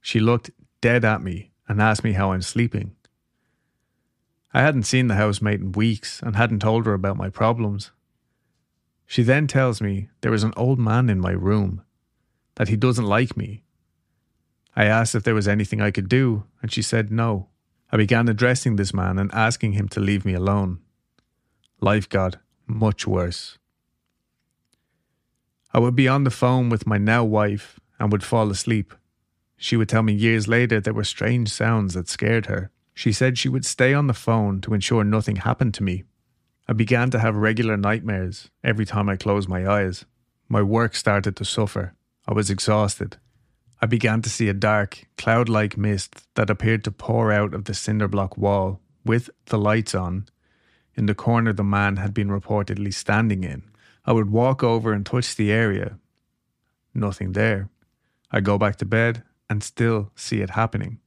She 0.00 0.20
looked 0.20 0.50
dead 0.80 1.04
at 1.04 1.22
me 1.22 1.50
and 1.68 1.82
asked 1.82 2.04
me 2.04 2.12
how 2.12 2.32
I'm 2.32 2.42
sleeping. 2.42 2.94
I 4.54 4.62
hadn't 4.62 4.84
seen 4.84 5.08
the 5.08 5.14
housemate 5.14 5.60
in 5.60 5.72
weeks 5.72 6.22
and 6.22 6.34
hadn't 6.34 6.60
told 6.60 6.86
her 6.86 6.94
about 6.94 7.16
my 7.16 7.28
problems. 7.28 7.90
She 9.06 9.22
then 9.22 9.46
tells 9.46 9.80
me 9.80 10.08
there 10.20 10.34
is 10.34 10.42
an 10.42 10.54
old 10.56 10.78
man 10.78 11.08
in 11.08 11.20
my 11.20 11.32
room, 11.32 11.82
that 12.54 12.68
he 12.68 12.76
doesn't 12.76 13.04
like 13.04 13.36
me 13.36 13.62
I 14.78 14.84
asked 14.84 15.16
if 15.16 15.24
there 15.24 15.34
was 15.34 15.48
anything 15.48 15.80
I 15.80 15.90
could 15.90 16.08
do, 16.08 16.44
and 16.62 16.72
she 16.72 16.82
said 16.82 17.10
no. 17.10 17.48
I 17.90 17.96
began 17.96 18.28
addressing 18.28 18.76
this 18.76 18.94
man 18.94 19.18
and 19.18 19.28
asking 19.34 19.72
him 19.72 19.88
to 19.88 19.98
leave 19.98 20.24
me 20.24 20.34
alone. 20.34 20.78
Life 21.80 22.08
got 22.08 22.36
much 22.64 23.04
worse. 23.04 23.58
I 25.74 25.80
would 25.80 25.96
be 25.96 26.06
on 26.06 26.22
the 26.22 26.30
phone 26.30 26.68
with 26.68 26.86
my 26.86 26.96
now 26.96 27.24
wife 27.24 27.80
and 27.98 28.12
would 28.12 28.22
fall 28.22 28.52
asleep. 28.52 28.94
She 29.56 29.76
would 29.76 29.88
tell 29.88 30.04
me 30.04 30.12
years 30.12 30.46
later 30.46 30.80
there 30.80 30.94
were 30.94 31.02
strange 31.02 31.48
sounds 31.48 31.94
that 31.94 32.08
scared 32.08 32.46
her. 32.46 32.70
She 32.94 33.10
said 33.10 33.36
she 33.36 33.48
would 33.48 33.66
stay 33.66 33.92
on 33.92 34.06
the 34.06 34.14
phone 34.14 34.60
to 34.60 34.74
ensure 34.74 35.02
nothing 35.02 35.36
happened 35.36 35.74
to 35.74 35.82
me. 35.82 36.04
I 36.68 36.72
began 36.72 37.10
to 37.10 37.18
have 37.18 37.34
regular 37.34 37.76
nightmares 37.76 38.48
every 38.62 38.86
time 38.86 39.08
I 39.08 39.16
closed 39.16 39.48
my 39.48 39.66
eyes. 39.66 40.04
My 40.48 40.62
work 40.62 40.94
started 40.94 41.34
to 41.34 41.44
suffer. 41.44 41.94
I 42.28 42.32
was 42.32 42.48
exhausted 42.48 43.16
I 43.80 43.86
began 43.86 44.22
to 44.22 44.30
see 44.30 44.48
a 44.48 44.54
dark, 44.54 45.06
cloud 45.16 45.48
like 45.48 45.76
mist 45.76 46.26
that 46.34 46.50
appeared 46.50 46.82
to 46.84 46.90
pour 46.90 47.30
out 47.30 47.54
of 47.54 47.64
the 47.64 47.74
cinder 47.74 48.08
block 48.08 48.36
wall, 48.36 48.80
with 49.04 49.30
the 49.46 49.58
lights 49.58 49.94
on, 49.94 50.26
in 50.94 51.06
the 51.06 51.14
corner 51.14 51.52
the 51.52 51.62
man 51.62 51.96
had 51.96 52.12
been 52.12 52.28
reportedly 52.28 52.92
standing 52.92 53.44
in. 53.44 53.62
I 54.04 54.12
would 54.12 54.30
walk 54.30 54.64
over 54.64 54.92
and 54.92 55.06
touch 55.06 55.36
the 55.36 55.52
area. 55.52 55.98
Nothing 56.92 57.32
there. 57.32 57.68
I 58.32 58.40
go 58.40 58.58
back 58.58 58.76
to 58.76 58.84
bed 58.84 59.22
and 59.48 59.62
still 59.62 60.10
see 60.16 60.40
it 60.40 60.50
happening. 60.50 60.98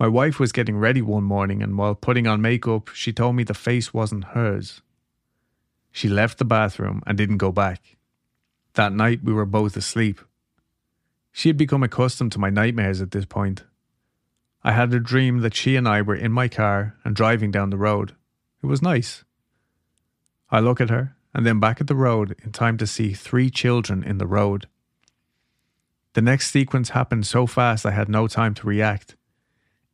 My 0.00 0.08
wife 0.08 0.40
was 0.40 0.50
getting 0.50 0.76
ready 0.76 1.00
one 1.00 1.22
morning, 1.22 1.62
and 1.62 1.78
while 1.78 1.94
putting 1.94 2.26
on 2.26 2.42
makeup, 2.42 2.88
she 2.88 3.12
told 3.12 3.36
me 3.36 3.44
the 3.44 3.54
face 3.54 3.94
wasn't 3.94 4.24
hers. 4.24 4.82
She 5.92 6.08
left 6.08 6.38
the 6.38 6.44
bathroom 6.44 7.02
and 7.06 7.16
didn't 7.16 7.38
go 7.38 7.52
back. 7.52 7.96
That 8.74 8.92
night 8.92 9.22
we 9.22 9.32
were 9.32 9.46
both 9.46 9.76
asleep. 9.76 10.20
She 11.32 11.48
had 11.48 11.56
become 11.56 11.82
accustomed 11.82 12.32
to 12.32 12.38
my 12.38 12.50
nightmares 12.50 13.00
at 13.00 13.12
this 13.12 13.24
point. 13.24 13.64
I 14.62 14.72
had 14.72 14.92
a 14.92 15.00
dream 15.00 15.40
that 15.40 15.54
she 15.54 15.76
and 15.76 15.86
I 15.88 16.02
were 16.02 16.14
in 16.14 16.32
my 16.32 16.48
car 16.48 16.96
and 17.04 17.14
driving 17.14 17.50
down 17.50 17.70
the 17.70 17.76
road. 17.76 18.14
It 18.62 18.66
was 18.66 18.82
nice. 18.82 19.24
I 20.50 20.60
look 20.60 20.80
at 20.80 20.90
her 20.90 21.16
and 21.34 21.44
then 21.44 21.60
back 21.60 21.80
at 21.80 21.86
the 21.86 21.94
road 21.94 22.36
in 22.42 22.52
time 22.52 22.76
to 22.78 22.86
see 22.86 23.12
three 23.12 23.50
children 23.50 24.02
in 24.02 24.18
the 24.18 24.26
road. 24.26 24.68
The 26.14 26.22
next 26.22 26.50
sequence 26.50 26.90
happened 26.90 27.26
so 27.26 27.46
fast 27.46 27.84
I 27.84 27.90
had 27.90 28.08
no 28.08 28.26
time 28.26 28.54
to 28.54 28.66
react. 28.66 29.16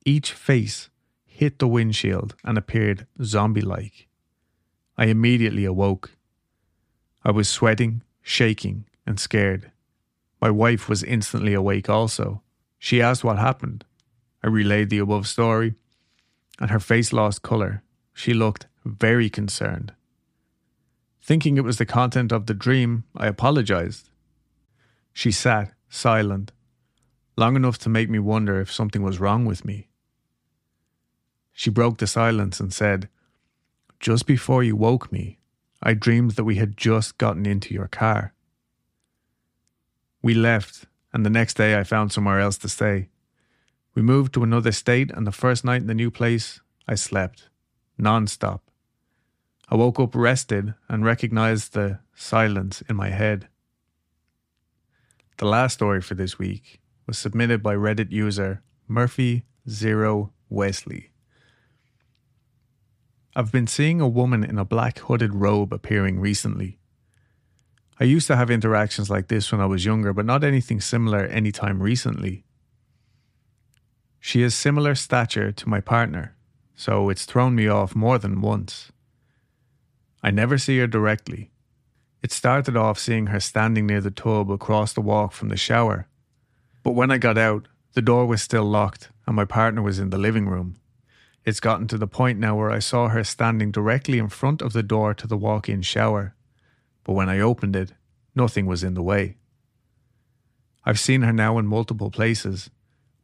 Each 0.04 0.32
face 0.32 0.90
hit 1.24 1.58
the 1.58 1.68
windshield 1.68 2.34
and 2.44 2.56
appeared 2.56 3.06
zombie 3.22 3.62
like. 3.62 4.08
I 4.96 5.06
immediately 5.06 5.64
awoke. 5.64 6.12
I 7.24 7.30
was 7.30 7.48
sweating 7.48 8.02
shaking 8.22 8.86
and 9.06 9.18
scared. 9.18 9.70
My 10.40 10.50
wife 10.50 10.88
was 10.88 11.02
instantly 11.02 11.54
awake 11.54 11.88
also. 11.88 12.42
She 12.78 13.02
asked 13.02 13.24
what 13.24 13.38
happened. 13.38 13.84
I 14.42 14.48
relayed 14.48 14.88
the 14.90 14.98
above 14.98 15.26
story, 15.26 15.74
and 16.58 16.70
her 16.70 16.80
face 16.80 17.12
lost 17.12 17.42
colour. 17.42 17.82
She 18.14 18.32
looked 18.32 18.66
very 18.84 19.28
concerned. 19.28 19.92
Thinking 21.22 21.56
it 21.56 21.64
was 21.64 21.78
the 21.78 21.86
content 21.86 22.32
of 22.32 22.46
the 22.46 22.54
dream, 22.54 23.04
I 23.16 23.26
apologised. 23.26 24.08
She 25.12 25.30
sat, 25.30 25.72
silent, 25.88 26.52
long 27.36 27.56
enough 27.56 27.78
to 27.78 27.88
make 27.88 28.08
me 28.08 28.18
wonder 28.18 28.60
if 28.60 28.72
something 28.72 29.02
was 29.02 29.20
wrong 29.20 29.44
with 29.44 29.64
me. 29.64 29.88
She 31.52 31.68
broke 31.68 31.98
the 31.98 32.06
silence 32.06 32.60
and 32.60 32.72
said, 32.72 33.08
Just 33.98 34.26
before 34.26 34.62
you 34.62 34.76
woke 34.76 35.12
me, 35.12 35.39
I 35.82 35.94
dreamed 35.94 36.32
that 36.32 36.44
we 36.44 36.56
had 36.56 36.76
just 36.76 37.18
gotten 37.18 37.46
into 37.46 37.72
your 37.72 37.88
car. 37.88 38.34
We 40.22 40.34
left, 40.34 40.86
and 41.12 41.24
the 41.24 41.30
next 41.30 41.54
day 41.54 41.78
I 41.78 41.84
found 41.84 42.12
somewhere 42.12 42.40
else 42.40 42.58
to 42.58 42.68
stay. 42.68 43.08
We 43.94 44.02
moved 44.02 44.34
to 44.34 44.42
another 44.42 44.72
state, 44.72 45.10
and 45.10 45.26
the 45.26 45.32
first 45.32 45.64
night 45.64 45.80
in 45.80 45.86
the 45.86 45.94
new 45.94 46.10
place, 46.10 46.60
I 46.86 46.94
slept, 46.94 47.48
non 47.96 48.26
stop. 48.26 48.70
I 49.68 49.76
woke 49.76 49.98
up 50.00 50.14
rested 50.14 50.74
and 50.88 51.04
recognized 51.04 51.72
the 51.72 52.00
silence 52.14 52.82
in 52.88 52.96
my 52.96 53.08
head. 53.08 53.48
The 55.38 55.46
last 55.46 55.74
story 55.74 56.02
for 56.02 56.14
this 56.14 56.38
week 56.38 56.80
was 57.06 57.16
submitted 57.16 57.62
by 57.62 57.74
Reddit 57.74 58.10
user 58.10 58.62
Murphy 58.86 59.46
Zero 59.68 60.32
Wesley. 60.50 61.09
I've 63.40 63.50
been 63.50 63.66
seeing 63.66 64.02
a 64.02 64.06
woman 64.06 64.44
in 64.44 64.58
a 64.58 64.66
black 64.66 64.98
hooded 64.98 65.34
robe 65.34 65.72
appearing 65.72 66.20
recently. 66.20 66.78
I 67.98 68.04
used 68.04 68.26
to 68.26 68.36
have 68.36 68.50
interactions 68.50 69.08
like 69.08 69.28
this 69.28 69.50
when 69.50 69.62
I 69.62 69.64
was 69.64 69.86
younger, 69.86 70.12
but 70.12 70.26
not 70.26 70.44
anything 70.44 70.78
similar 70.78 71.20
anytime 71.20 71.82
recently. 71.82 72.44
She 74.18 74.42
has 74.42 74.54
similar 74.54 74.94
stature 74.94 75.52
to 75.52 75.68
my 75.70 75.80
partner, 75.80 76.36
so 76.74 77.08
it's 77.08 77.24
thrown 77.24 77.54
me 77.54 77.66
off 77.66 77.96
more 77.96 78.18
than 78.18 78.42
once. 78.42 78.92
I 80.22 80.30
never 80.30 80.58
see 80.58 80.76
her 80.76 80.86
directly. 80.86 81.50
It 82.22 82.32
started 82.32 82.76
off 82.76 82.98
seeing 82.98 83.28
her 83.28 83.40
standing 83.40 83.86
near 83.86 84.02
the 84.02 84.10
tub 84.10 84.50
across 84.50 84.92
the 84.92 85.00
walk 85.00 85.32
from 85.32 85.48
the 85.48 85.56
shower. 85.56 86.08
But 86.82 86.92
when 86.92 87.10
I 87.10 87.16
got 87.16 87.38
out, 87.38 87.68
the 87.94 88.02
door 88.02 88.26
was 88.26 88.42
still 88.42 88.64
locked 88.64 89.08
and 89.26 89.34
my 89.34 89.46
partner 89.46 89.80
was 89.80 89.98
in 89.98 90.10
the 90.10 90.18
living 90.18 90.46
room. 90.46 90.79
It's 91.50 91.58
gotten 91.58 91.88
to 91.88 91.98
the 91.98 92.06
point 92.06 92.38
now 92.38 92.54
where 92.54 92.70
I 92.70 92.78
saw 92.78 93.08
her 93.08 93.24
standing 93.24 93.72
directly 93.72 94.18
in 94.18 94.28
front 94.28 94.62
of 94.62 94.72
the 94.72 94.84
door 94.94 95.14
to 95.14 95.26
the 95.26 95.36
walk 95.36 95.68
in 95.68 95.82
shower 95.82 96.34
but 97.04 97.14
when 97.14 97.28
I 97.28 97.40
opened 97.40 97.74
it, 97.74 97.92
nothing 98.36 98.66
was 98.66 98.84
in 98.84 98.94
the 98.94 99.02
way. 99.02 99.36
I've 100.84 101.00
seen 101.00 101.22
her 101.22 101.32
now 101.32 101.58
in 101.58 101.66
multiple 101.66 102.10
places, 102.10 102.70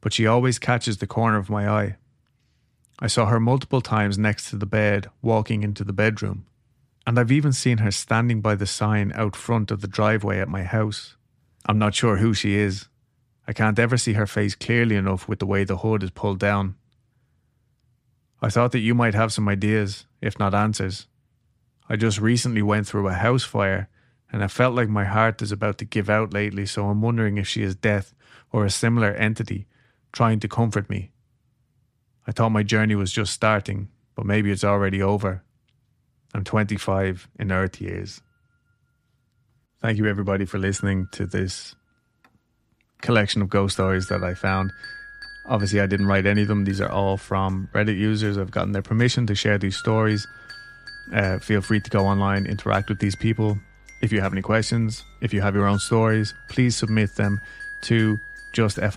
but 0.01 0.11
she 0.11 0.27
always 0.27 0.59
catches 0.59 0.97
the 0.97 1.07
corner 1.07 1.37
of 1.37 1.49
my 1.49 1.69
eye. 1.69 1.95
I 2.99 3.07
saw 3.07 3.27
her 3.27 3.39
multiple 3.39 3.81
times 3.81 4.17
next 4.17 4.49
to 4.49 4.57
the 4.57 4.65
bed, 4.65 5.09
walking 5.21 5.63
into 5.63 5.85
the 5.85 5.93
bedroom, 5.93 6.45
and 7.05 7.17
I've 7.17 7.31
even 7.31 7.53
seen 7.53 7.77
her 7.77 7.91
standing 7.91 8.41
by 8.41 8.55
the 8.55 8.67
sign 8.67 9.13
out 9.15 9.37
front 9.37 9.71
of 9.71 9.79
the 9.79 9.87
driveway 9.87 10.39
at 10.39 10.49
my 10.49 10.63
house. 10.63 11.15
I'm 11.65 11.79
not 11.79 11.95
sure 11.95 12.17
who 12.17 12.33
she 12.33 12.55
is. 12.55 12.89
I 13.47 13.53
can't 13.53 13.79
ever 13.79 13.97
see 13.97 14.13
her 14.13 14.27
face 14.27 14.55
clearly 14.55 14.97
enough 14.97 15.29
with 15.29 15.39
the 15.39 15.45
way 15.45 15.63
the 15.63 15.77
hood 15.77 16.03
is 16.03 16.11
pulled 16.11 16.39
down. 16.39 16.75
I 18.41 18.49
thought 18.49 18.71
that 18.71 18.79
you 18.79 18.93
might 18.93 19.15
have 19.15 19.33
some 19.33 19.49
ideas, 19.49 20.05
if 20.21 20.37
not 20.37 20.53
answers. 20.53 21.07
I 21.89 21.95
just 21.95 22.19
recently 22.19 22.61
went 22.61 22.87
through 22.87 23.07
a 23.07 23.13
house 23.13 23.43
fire 23.43 23.89
and 24.31 24.43
I 24.43 24.47
felt 24.47 24.75
like 24.75 24.89
my 24.89 25.05
heart 25.05 25.41
is 25.41 25.51
about 25.51 25.77
to 25.77 25.85
give 25.85 26.09
out 26.09 26.33
lately, 26.33 26.65
so 26.65 26.89
I'm 26.89 27.01
wondering 27.01 27.37
if 27.37 27.47
she 27.47 27.63
is 27.63 27.75
death 27.75 28.13
or 28.51 28.65
a 28.65 28.69
similar 28.69 29.13
entity 29.13 29.67
trying 30.11 30.39
to 30.41 30.47
comfort 30.47 30.89
me. 30.89 31.11
I 32.27 32.31
thought 32.31 32.49
my 32.49 32.63
journey 32.63 32.95
was 32.95 33.11
just 33.11 33.33
starting, 33.33 33.87
but 34.15 34.25
maybe 34.25 34.51
it's 34.51 34.63
already 34.63 35.01
over. 35.01 35.43
I'm 36.33 36.43
25 36.43 37.29
in 37.39 37.51
Earth 37.51 37.79
years. 37.79 38.21
Thank 39.81 39.97
you, 39.97 40.07
everybody, 40.07 40.45
for 40.45 40.57
listening 40.57 41.07
to 41.13 41.25
this 41.25 41.75
collection 43.01 43.41
of 43.41 43.49
ghost 43.49 43.75
stories 43.75 44.07
that 44.07 44.23
I 44.23 44.33
found. 44.33 44.71
Obviously, 45.47 45.79
I 45.79 45.85
didn't 45.85 46.07
write 46.07 46.25
any 46.25 46.41
of 46.41 46.47
them. 46.49 46.65
These 46.65 46.81
are 46.81 46.91
all 46.91 47.17
from 47.17 47.69
Reddit 47.73 47.97
users. 47.97 48.37
I've 48.37 48.51
gotten 48.51 48.73
their 48.73 48.81
permission 48.81 49.25
to 49.27 49.35
share 49.35 49.57
these 49.57 49.77
stories. 49.77 50.27
Uh, 51.13 51.39
feel 51.39 51.61
free 51.61 51.79
to 51.79 51.89
go 51.89 52.05
online, 52.05 52.45
interact 52.45 52.89
with 52.89 52.99
these 52.99 53.15
people. 53.15 53.57
If 54.01 54.11
you 54.11 54.19
have 54.21 54.33
any 54.33 54.41
questions, 54.41 55.03
if 55.21 55.33
you 55.33 55.41
have 55.41 55.55
your 55.55 55.65
own 55.65 55.79
stories, 55.79 56.33
please 56.49 56.75
submit 56.75 57.15
them 57.15 57.39
to 57.83 58.17
just 58.53 58.77
at 58.77 58.91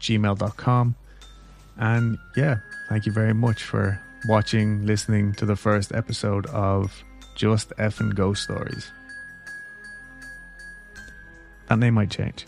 gmail.com. 0.00 0.94
And 1.78 2.18
yeah, 2.36 2.58
thank 2.88 3.06
you 3.06 3.12
very 3.12 3.34
much 3.34 3.62
for 3.62 4.00
watching, 4.26 4.84
listening 4.86 5.32
to 5.34 5.46
the 5.46 5.56
first 5.56 5.92
episode 5.94 6.46
of 6.46 7.04
Just 7.36 7.72
F 7.78 8.00
and 8.00 8.14
Ghost 8.14 8.42
Stories. 8.42 8.90
That 11.68 11.78
name 11.78 11.94
might 11.94 12.10
change. 12.10 12.46